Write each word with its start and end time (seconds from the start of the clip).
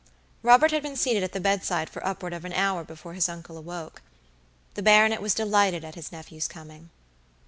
Robert 0.41 0.71
had 0.71 0.81
been 0.81 0.95
seated 0.95 1.21
at 1.21 1.31
the 1.31 1.39
bedside 1.39 1.87
for 1.87 2.03
upward 2.03 2.33
of 2.33 2.43
an 2.43 2.53
hour 2.53 2.83
before 2.83 3.13
his 3.13 3.29
uncle 3.29 3.55
awoke. 3.55 4.01
The 4.73 4.81
baronet 4.81 5.21
was 5.21 5.35
delighted 5.35 5.85
at 5.85 5.93
his 5.93 6.11
nephew's 6.11 6.47
coming. 6.47 6.89